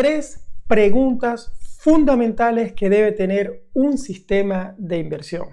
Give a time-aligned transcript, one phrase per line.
[0.00, 5.48] tres preguntas fundamentales que debe tener un sistema de inversión.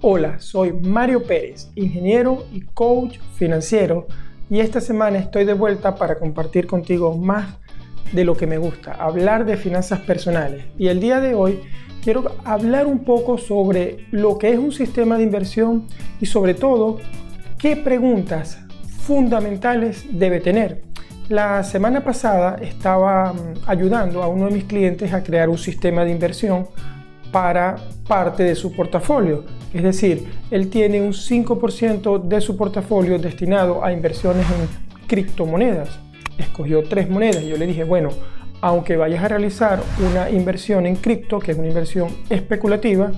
[0.00, 4.06] Hola, soy Mario Pérez, ingeniero y coach financiero
[4.48, 7.58] y esta semana estoy de vuelta para compartir contigo más
[8.12, 10.64] de lo que me gusta, hablar de finanzas personales.
[10.78, 11.60] Y el día de hoy
[12.02, 15.86] quiero hablar un poco sobre lo que es un sistema de inversión
[16.20, 16.98] y sobre todo
[17.58, 18.58] qué preguntas
[19.00, 20.82] fundamentales debe tener.
[21.28, 26.04] La semana pasada estaba mm, ayudando a uno de mis clientes a crear un sistema
[26.04, 26.66] de inversión
[27.30, 29.44] para parte de su portafolio.
[29.72, 35.98] Es decir, él tiene un 5% de su portafolio destinado a inversiones en criptomonedas.
[36.38, 38.10] Escogió tres monedas y yo le dije, bueno,
[38.60, 43.12] aunque vayas a realizar una inversión en cripto, que es una inversión especulativa,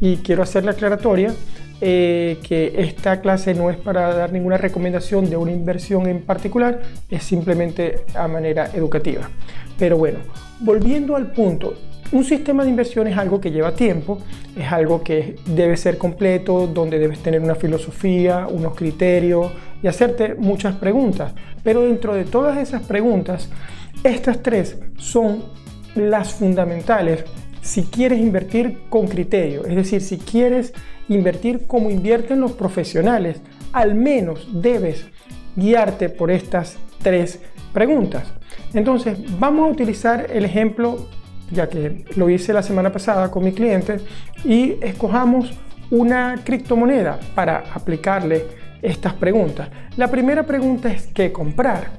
[0.00, 1.32] y quiero hacer la aclaratoria,
[1.80, 6.82] eh, que esta clase no es para dar ninguna recomendación de una inversión en particular,
[7.08, 9.30] es simplemente a manera educativa.
[9.78, 10.18] Pero bueno,
[10.58, 11.74] volviendo al punto,
[12.10, 14.18] un sistema de inversión es algo que lleva tiempo,
[14.56, 20.34] es algo que debe ser completo, donde debes tener una filosofía, unos criterios y hacerte
[20.34, 21.32] muchas preguntas.
[21.62, 23.48] Pero dentro de todas esas preguntas,
[24.02, 25.44] estas tres son
[25.94, 27.24] las fundamentales
[27.60, 30.72] si quieres invertir con criterio, es decir, si quieres
[31.08, 33.40] invertir como invierten los profesionales,
[33.72, 35.06] al menos debes
[35.54, 37.40] guiarte por estas tres
[37.72, 38.32] preguntas.
[38.72, 41.08] Entonces, vamos a utilizar el ejemplo,
[41.50, 43.98] ya que lo hice la semana pasada con mi cliente,
[44.44, 45.52] y escojamos
[45.90, 48.46] una criptomoneda para aplicarle
[48.82, 49.68] estas preguntas.
[49.96, 51.98] La primera pregunta es qué comprar.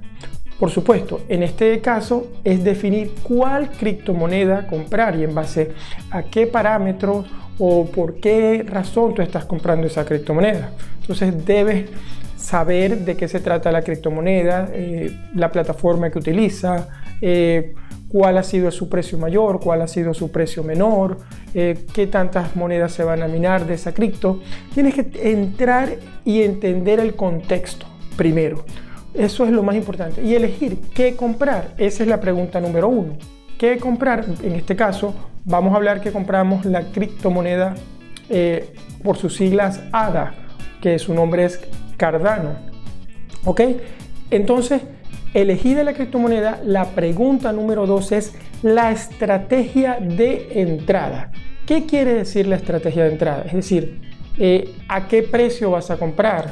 [0.60, 5.72] Por supuesto, en este caso es definir cuál criptomoneda comprar y en base
[6.12, 7.28] a qué parámetros
[7.58, 10.72] o por qué razón tú estás comprando esa criptomoneda.
[11.02, 11.90] Entonces debes
[12.36, 16.88] saber de qué se trata la criptomoneda, eh, la plataforma que utiliza,
[17.22, 17.74] eh,
[18.10, 21.20] cuál ha sido su precio mayor, cuál ha sido su precio menor,
[21.54, 24.42] eh, qué tantas monedas se van a minar de esa cripto.
[24.74, 27.86] Tienes que entrar y entender el contexto
[28.18, 28.66] primero.
[29.14, 30.24] Eso es lo más importante.
[30.24, 31.74] Y elegir qué comprar.
[31.78, 33.18] Esa es la pregunta número uno.
[33.58, 34.26] ¿Qué comprar?
[34.44, 35.14] En este caso,
[35.46, 37.76] vamos a hablar que compramos la criptomoneda
[38.30, 40.34] eh, por sus siglas ADA,
[40.82, 41.60] que su nombre es
[41.98, 42.56] Cardano.
[43.46, 43.62] ¿Ok?
[44.32, 44.82] Entonces,
[45.34, 51.32] elegida la criptomoneda, la pregunta número dos es la estrategia de entrada.
[51.66, 53.44] ¿Qué quiere decir la estrategia de entrada?
[53.46, 54.02] Es decir,
[54.38, 56.52] eh, ¿a qué precio vas a comprar?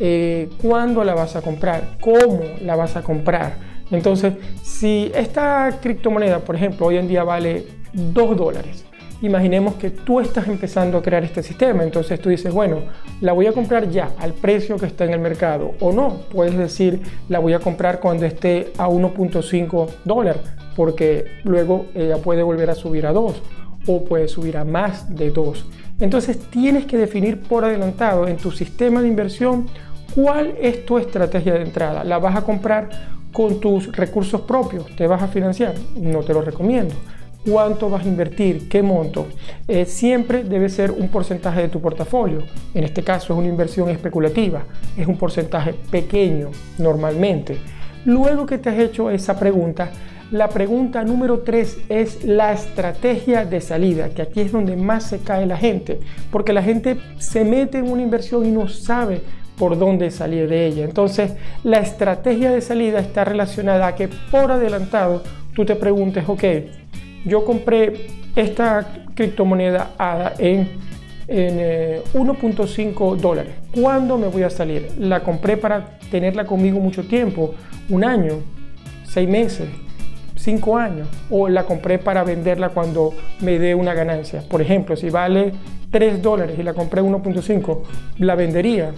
[0.00, 3.56] Eh, cuándo la vas a comprar, cómo la vas a comprar.
[3.90, 8.84] Entonces, si esta criptomoneda, por ejemplo, hoy en día vale 2 dólares,
[9.22, 12.82] imaginemos que tú estás empezando a crear este sistema, entonces tú dices, bueno,
[13.20, 16.56] la voy a comprar ya al precio que está en el mercado o no, puedes
[16.56, 20.42] decir, la voy a comprar cuando esté a 1.5 dólares,
[20.76, 23.42] porque luego ella puede volver a subir a 2
[23.86, 25.64] o puede subir a más de 2.
[26.00, 29.66] Entonces tienes que definir por adelantado en tu sistema de inversión
[30.14, 32.02] ¿Cuál es tu estrategia de entrada?
[32.02, 32.88] ¿La vas a comprar
[33.32, 34.86] con tus recursos propios?
[34.96, 35.74] ¿Te vas a financiar?
[35.96, 36.94] No te lo recomiendo.
[37.48, 38.68] ¿Cuánto vas a invertir?
[38.68, 39.26] ¿Qué monto?
[39.66, 42.42] Eh, siempre debe ser un porcentaje de tu portafolio.
[42.74, 44.64] En este caso es una inversión especulativa.
[44.98, 47.56] Es un porcentaje pequeño normalmente.
[48.04, 49.90] Luego que te has hecho esa pregunta,
[50.30, 55.20] la pregunta número tres es la estrategia de salida, que aquí es donde más se
[55.20, 56.00] cae la gente,
[56.30, 59.22] porque la gente se mete en una inversión y no sabe
[59.56, 60.84] por dónde salir de ella.
[60.84, 61.32] Entonces,
[61.64, 65.22] la estrategia de salida está relacionada a que por adelantado
[65.54, 66.44] tú te preguntes, ok,
[67.28, 70.68] yo compré esta criptomoneda ADA en,
[71.28, 73.54] en 1.5 eh, dólares.
[73.72, 74.88] ¿Cuándo me voy a salir?
[74.98, 77.54] La compré para tenerla conmigo mucho tiempo,
[77.88, 78.34] un año,
[79.04, 79.68] seis meses,
[80.36, 81.08] cinco años.
[81.30, 84.42] O la compré para venderla cuando me dé una ganancia.
[84.48, 85.52] Por ejemplo, si vale
[85.90, 87.82] 3 dólares y la compré 1.5,
[88.18, 88.92] la vendería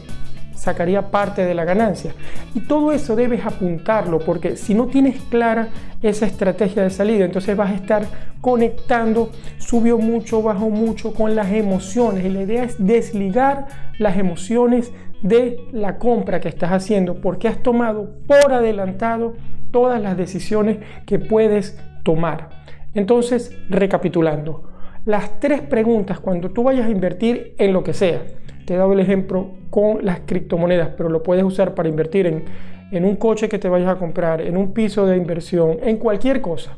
[0.60, 2.12] sacaría parte de la ganancia.
[2.54, 5.68] Y todo eso debes apuntarlo porque si no tienes clara
[6.02, 8.02] esa estrategia de salida, entonces vas a estar
[8.42, 12.26] conectando, subió mucho, bajó mucho con las emociones.
[12.26, 13.68] Y la idea es desligar
[13.98, 14.92] las emociones
[15.22, 19.36] de la compra que estás haciendo porque has tomado por adelantado
[19.70, 20.76] todas las decisiones
[21.06, 22.50] que puedes tomar.
[22.92, 24.70] Entonces, recapitulando,
[25.06, 28.22] las tres preguntas cuando tú vayas a invertir en lo que sea,
[28.70, 32.44] te he dado el ejemplo con las criptomonedas, pero lo puedes usar para invertir en,
[32.92, 36.40] en un coche que te vayas a comprar, en un piso de inversión, en cualquier
[36.40, 36.76] cosa.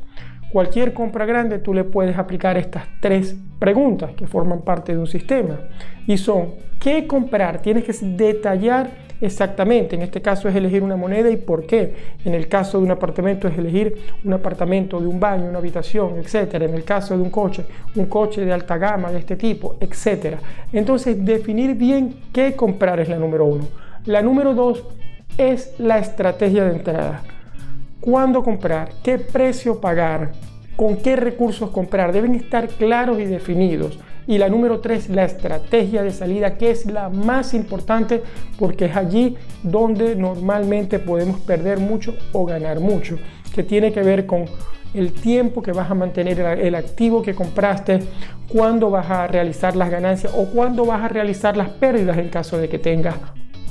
[0.51, 5.05] cualquier compra grande tú le puedes aplicar estas tres preguntas que forman parte de un
[5.05, 5.59] sistema.
[6.07, 7.61] Y son, ¿qué comprar?
[7.61, 8.89] Tienes que detallar
[9.23, 9.95] exactamente.
[9.95, 11.93] En este caso es elegir una moneda y por qué.
[12.25, 16.17] En el caso de un apartamento es elegir un apartamento de un baño, una habitación,
[16.17, 16.55] etc.
[16.55, 17.65] En el caso de un coche,
[17.95, 20.37] un coche de alta gama de este tipo, etc.
[20.71, 23.67] Entonces, definir bien qué comprar es la número uno.
[24.05, 24.83] La número dos
[25.37, 27.23] es la estrategia de entrada.
[28.01, 28.89] ¿Cuándo comprar?
[29.01, 30.33] ¿Qué precio pagar?
[30.75, 32.11] ¿Con qué recursos comprar?
[32.11, 33.97] Deben estar claros y definidos.
[34.27, 38.23] Y la número tres, la estrategia de salida, que es la más importante
[38.57, 43.17] porque es allí donde normalmente podemos perder mucho o ganar mucho,
[43.53, 44.45] que tiene que ver con
[44.93, 47.99] el tiempo que vas a mantener el activo que compraste,
[48.47, 52.57] cuándo vas a realizar las ganancias o cuándo vas a realizar las pérdidas en caso
[52.57, 53.15] de que tengas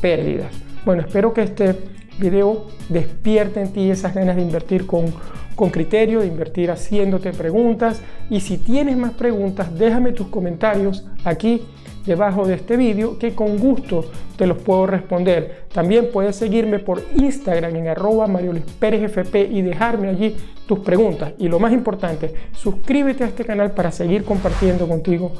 [0.00, 0.48] pérdidas.
[0.84, 1.76] Bueno, espero que este
[2.18, 5.06] video despierte en ti esas ganas de invertir con,
[5.54, 8.02] con criterio, de invertir haciéndote preguntas.
[8.30, 11.62] Y si tienes más preguntas, déjame tus comentarios aquí
[12.06, 14.04] debajo de este vídeo que con gusto
[14.36, 15.66] te los puedo responder.
[15.72, 21.32] También puedes seguirme por Instagram en arroba Mario y dejarme allí tus preguntas.
[21.38, 25.32] Y lo más importante, suscríbete a este canal para seguir compartiendo contigo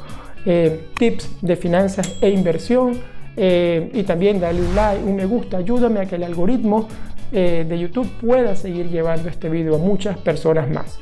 [0.45, 2.99] eh, tips de finanzas e inversión
[3.35, 6.87] eh, y también dale un like, un me gusta, ayúdame a que el algoritmo
[7.33, 10.99] eh, de YouTube pueda seguir llevando este video a muchas personas más.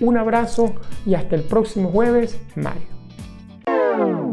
[0.00, 0.74] Un abrazo
[1.04, 4.27] y hasta el próximo jueves, mayo.